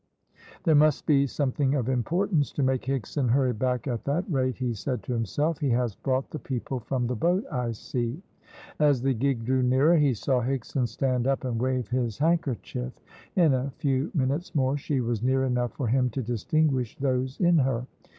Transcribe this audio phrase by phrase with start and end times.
[0.63, 4.73] "There must be something of importance to make Higson hurry back at that rate," he
[4.73, 5.59] said to himself.
[5.59, 8.19] "He has brought the people from the boat, I see."
[8.79, 12.93] As the gig drew nearer, he saw Higson stand up and wave his handkerchief.
[13.35, 17.59] In a few minutes more she was near enough for him to distinguish those in
[17.59, 17.85] her.